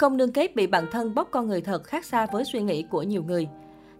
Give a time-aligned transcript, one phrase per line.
[0.00, 2.82] Công nương kết bị bạn thân bóc con người thật khác xa với suy nghĩ
[2.82, 3.48] của nhiều người.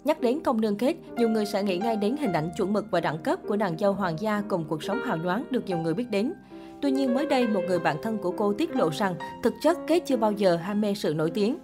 [0.04, 2.90] Nhắc đến công nương kết, nhiều người sẽ nghĩ ngay đến hình ảnh chuẩn mực
[2.90, 5.78] và đẳng cấp của nàng dâu hoàng gia cùng cuộc sống hào nhoáng được nhiều
[5.78, 6.32] người biết đến.
[6.82, 9.78] Tuy nhiên mới đây, một người bạn thân của cô tiết lộ rằng thực chất
[9.86, 11.58] Kết chưa bao giờ ham mê sự nổi tiếng.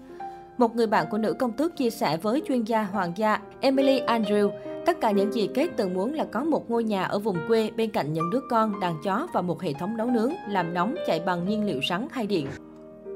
[0.58, 4.00] Một người bạn của nữ công tước chia sẻ với chuyên gia hoàng gia Emily
[4.00, 4.50] Andrew,
[4.86, 7.70] tất cả những gì Kết từng muốn là có một ngôi nhà ở vùng quê
[7.76, 10.94] bên cạnh những đứa con, đàn chó và một hệ thống nấu nướng, làm nóng
[11.06, 12.46] chạy bằng nhiên liệu rắn hay điện.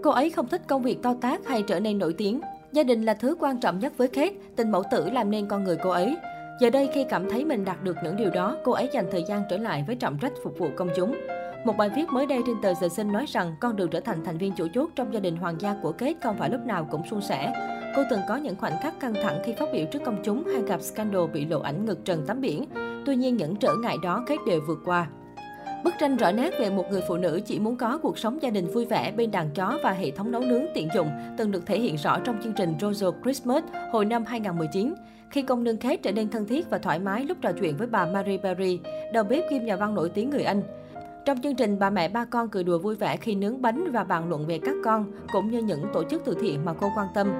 [0.02, 2.40] Cô ấy không thích công việc to tác hay trở nên nổi tiếng.
[2.72, 5.64] Gia đình là thứ quan trọng nhất với Kate, tình mẫu tử làm nên con
[5.64, 6.16] người cô ấy.
[6.60, 9.24] Giờ đây khi cảm thấy mình đạt được những điều đó, cô ấy dành thời
[9.28, 11.16] gian trở lại với trọng trách phục vụ công chúng.
[11.64, 14.24] Một bài viết mới đây trên tờ The Sun nói rằng con đường trở thành
[14.24, 16.88] thành viên chủ chốt trong gia đình hoàng gia của Kate không phải lúc nào
[16.90, 17.52] cũng suôn sẻ.
[17.96, 20.62] Cô từng có những khoảnh khắc căng thẳng khi phát biểu trước công chúng hay
[20.62, 22.64] gặp scandal bị lộ ảnh ngực trần tắm biển.
[23.06, 25.06] Tuy nhiên những trở ngại đó Kate đều vượt qua.
[25.84, 28.50] Bức tranh rõ nét về một người phụ nữ chỉ muốn có cuộc sống gia
[28.50, 31.66] đình vui vẻ bên đàn chó và hệ thống nấu nướng tiện dụng từng được
[31.66, 34.94] thể hiện rõ trong chương trình Royal Christmas hồi năm 2019.
[35.30, 37.86] Khi công nương Kate trở nên thân thiết và thoải mái lúc trò chuyện với
[37.86, 38.80] bà Marie Berry,
[39.12, 40.62] đầu bếp kim nhà văn nổi tiếng người Anh.
[41.24, 44.04] Trong chương trình, bà mẹ ba con cười đùa vui vẻ khi nướng bánh và
[44.04, 47.08] bàn luận về các con, cũng như những tổ chức từ thiện mà cô quan
[47.14, 47.32] tâm.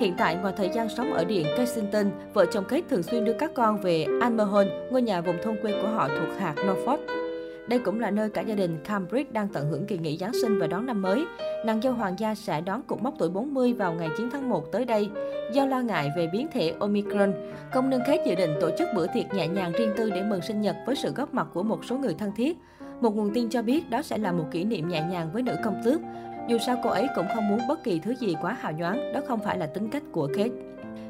[0.00, 3.32] Hiện tại, ngoài thời gian sống ở điện Kensington, vợ chồng Kate thường xuyên đưa
[3.32, 7.27] các con về Almerhon, ngôi nhà vùng thôn quê của họ thuộc hạt Norfolk.
[7.68, 10.58] Đây cũng là nơi cả gia đình Cambridge đang tận hưởng kỳ nghỉ Giáng sinh
[10.58, 11.24] và đón năm mới.
[11.66, 14.72] Nàng dâu hoàng gia sẽ đón cột mốc tuổi 40 vào ngày 9 tháng 1
[14.72, 15.10] tới đây.
[15.52, 17.32] Do lo ngại về biến thể Omicron,
[17.72, 20.42] công nương Kate dự định tổ chức bữa tiệc nhẹ nhàng riêng tư để mừng
[20.42, 22.56] sinh nhật với sự góp mặt của một số người thân thiết.
[23.00, 25.54] Một nguồn tin cho biết đó sẽ là một kỷ niệm nhẹ nhàng với nữ
[25.64, 26.00] công tước.
[26.48, 29.20] Dù sao cô ấy cũng không muốn bất kỳ thứ gì quá hào nhoáng, đó
[29.28, 30.50] không phải là tính cách của Kate.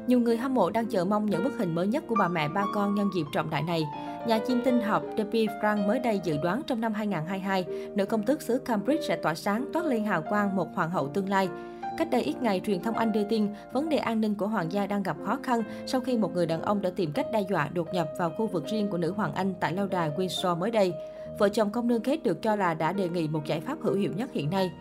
[0.07, 2.49] Nhiều người hâm mộ đang chờ mong những bức hình mới nhất của bà mẹ
[2.49, 3.83] ba con nhân dịp trọng đại này.
[4.27, 8.23] Nhà chiêm tinh học Debbie Frank mới đây dự đoán trong năm 2022, nữ công
[8.23, 11.49] tước xứ Cambridge sẽ tỏa sáng toát lên hào quang một hoàng hậu tương lai.
[11.97, 14.71] Cách đây ít ngày, truyền thông Anh đưa tin vấn đề an ninh của hoàng
[14.71, 17.41] gia đang gặp khó khăn sau khi một người đàn ông đã tìm cách đe
[17.49, 20.57] dọa đột nhập vào khu vực riêng của nữ hoàng Anh tại lâu đài Windsor
[20.57, 20.93] mới đây.
[21.37, 23.95] Vợ chồng công nương Kate được cho là đã đề nghị một giải pháp hữu
[23.95, 24.71] hiệu nhất hiện nay.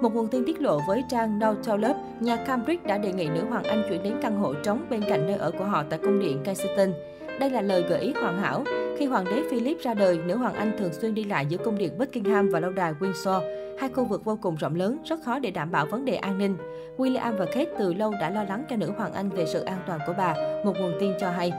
[0.00, 3.64] Một nguồn tin tiết lộ với trang Nautilus, nhà Cambridge đã đề nghị nữ hoàng
[3.64, 6.40] Anh chuyển đến căn hộ trống bên cạnh nơi ở của họ tại cung điện
[6.44, 6.92] Kensington.
[7.40, 8.64] Đây là lời gợi ý hoàn hảo.
[8.98, 11.78] Khi hoàng đế Philip ra đời, nữ hoàng Anh thường xuyên đi lại giữa cung
[11.78, 13.40] điện Buckingham và lâu đài Windsor,
[13.78, 16.38] hai khu vực vô cùng rộng lớn, rất khó để đảm bảo vấn đề an
[16.38, 16.56] ninh.
[16.96, 19.78] William và Kate từ lâu đã lo lắng cho nữ hoàng Anh về sự an
[19.86, 21.52] toàn của bà, một nguồn tin cho hay.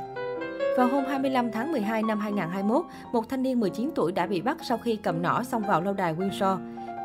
[0.77, 4.57] Vào hôm 25 tháng 12 năm 2021, một thanh niên 19 tuổi đã bị bắt
[4.63, 6.57] sau khi cầm nỏ xông vào lâu đài Windsor.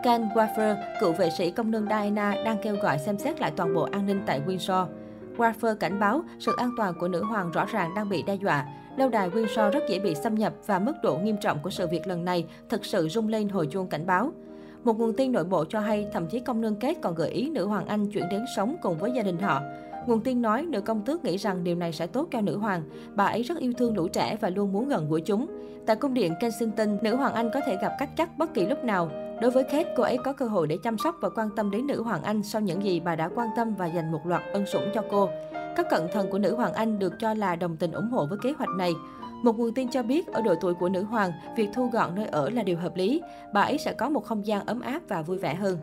[0.02, 3.74] Ken Waffer, cựu vệ sĩ công nương Diana, đang kêu gọi xem xét lại toàn
[3.74, 4.86] bộ an ninh tại Windsor.
[5.36, 8.66] Waffer cảnh báo sự an toàn của nữ hoàng rõ ràng đang bị đe dọa.
[8.96, 11.86] Lâu đài Windsor rất dễ bị xâm nhập và mức độ nghiêm trọng của sự
[11.86, 14.32] việc lần này thực sự rung lên hồi chuông cảnh báo.
[14.84, 17.50] Một nguồn tin nội bộ cho hay thậm chí công nương kết còn gợi ý
[17.50, 19.60] nữ hoàng Anh chuyển đến sống cùng với gia đình họ.
[20.06, 22.82] Nguồn tin nói nữ công tước nghĩ rằng điều này sẽ tốt cho nữ hoàng.
[23.14, 25.46] Bà ấy rất yêu thương lũ trẻ và luôn muốn gần gũi chúng.
[25.86, 28.84] Tại cung điện Kensington, nữ hoàng Anh có thể gặp cách chắc bất kỳ lúc
[28.84, 29.10] nào.
[29.42, 31.86] Đối với Kate, cô ấy có cơ hội để chăm sóc và quan tâm đến
[31.86, 34.66] nữ hoàng Anh sau những gì bà đã quan tâm và dành một loạt ân
[34.66, 35.28] sủng cho cô.
[35.76, 38.38] Các cận thần của nữ hoàng Anh được cho là đồng tình ủng hộ với
[38.42, 38.92] kế hoạch này.
[39.42, 42.26] Một nguồn tin cho biết, ở độ tuổi của nữ hoàng, việc thu gọn nơi
[42.26, 43.22] ở là điều hợp lý.
[43.52, 45.78] Bà ấy sẽ có một không gian ấm áp và vui vẻ hơn.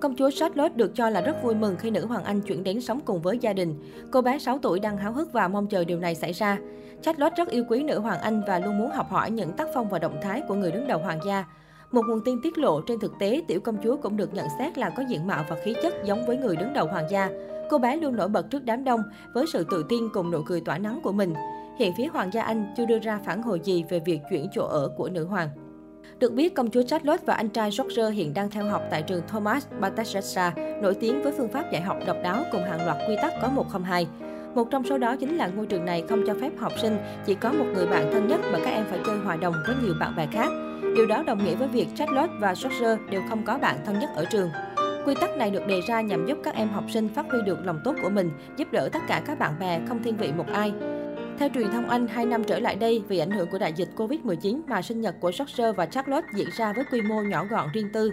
[0.00, 2.80] Công chúa Charlotte được cho là rất vui mừng khi nữ hoàng Anh chuyển đến
[2.80, 3.74] sống cùng với gia đình.
[4.10, 6.58] Cô bé 6 tuổi đang háo hức và mong chờ điều này xảy ra.
[7.02, 9.88] Charlotte rất yêu quý nữ hoàng Anh và luôn muốn học hỏi những tác phong
[9.88, 11.44] và động thái của người đứng đầu hoàng gia.
[11.92, 14.78] Một nguồn tin tiết lộ trên thực tế, tiểu công chúa cũng được nhận xét
[14.78, 17.30] là có diện mạo và khí chất giống với người đứng đầu hoàng gia.
[17.70, 19.02] Cô bé luôn nổi bật trước đám đông
[19.34, 21.34] với sự tự tin cùng nụ cười tỏa nắng của mình.
[21.78, 24.66] Hiện phía hoàng gia Anh chưa đưa ra phản hồi gì về việc chuyển chỗ
[24.66, 25.48] ở của nữ hoàng.
[26.18, 29.22] Được biết, công chúa Charlotte và anh trai George hiện đang theo học tại trường
[29.28, 33.16] Thomas Bethesda, nổi tiếng với phương pháp dạy học độc đáo cùng hàng loạt quy
[33.22, 34.06] tắc có 102.
[34.54, 37.34] Một trong số đó chính là ngôi trường này không cho phép học sinh chỉ
[37.34, 39.94] có một người bạn thân nhất mà các em phải chơi hòa đồng với nhiều
[40.00, 40.67] bạn bè khác.
[40.96, 44.10] Điều đó đồng nghĩa với việc Charlotte và George đều không có bạn thân nhất
[44.14, 44.50] ở trường.
[45.06, 47.58] Quy tắc này được đề ra nhằm giúp các em học sinh phát huy được
[47.64, 50.46] lòng tốt của mình, giúp đỡ tất cả các bạn bè, không thiên vị một
[50.52, 50.72] ai.
[51.38, 53.88] Theo truyền thông Anh, hai năm trở lại đây, vì ảnh hưởng của đại dịch
[53.96, 57.68] Covid-19 mà sinh nhật của George và Charlotte diễn ra với quy mô nhỏ gọn
[57.72, 58.12] riêng tư.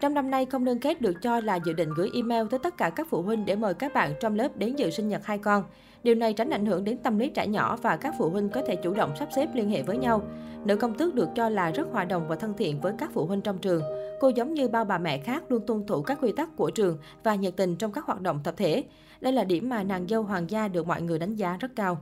[0.00, 2.76] Trong năm nay, công đơn kết được cho là dự định gửi email tới tất
[2.76, 5.38] cả các phụ huynh để mời các bạn trong lớp đến dự sinh nhật hai
[5.38, 5.64] con.
[6.02, 8.62] Điều này tránh ảnh hưởng đến tâm lý trẻ nhỏ và các phụ huynh có
[8.66, 10.22] thể chủ động sắp xếp liên hệ với nhau.
[10.64, 13.26] Nữ công tước được cho là rất hòa đồng và thân thiện với các phụ
[13.26, 13.82] huynh trong trường.
[14.20, 16.98] Cô giống như bao bà mẹ khác luôn tuân thủ các quy tắc của trường
[17.22, 18.84] và nhiệt tình trong các hoạt động tập thể.
[19.20, 21.98] Đây là điểm mà nàng dâu hoàng gia được mọi người đánh giá rất cao.